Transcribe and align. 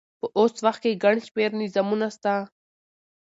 په 0.19 0.27
اوس 0.37 0.53
وخت 0.65 0.81
کښي 0.83 0.91
ګڼ 1.03 1.15
شمېر 1.27 1.51
نظامونه 1.61 2.07
سته. 2.15 2.33